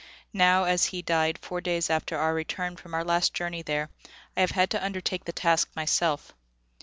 Now, 0.33 0.63
as 0.63 0.85
he 0.85 1.03
died 1.03 1.37
four 1.37 1.61
days 1.61 1.87
after 1.91 2.17
our 2.17 2.33
return 2.33 2.75
from 2.75 2.95
our 2.95 3.03
last 3.03 3.35
journey 3.35 3.61
there, 3.61 3.91
I 4.35 4.39
have 4.41 4.49
had 4.49 4.71
to 4.71 4.83
undertake 4.83 5.25
the 5.25 5.31
task 5.31 5.69
myself. 5.75 6.31